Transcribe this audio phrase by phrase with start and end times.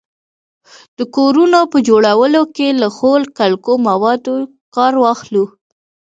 [0.97, 4.35] د کورونو په جوړولو کي له ښو کلکو موادو
[4.75, 5.45] کار واخلو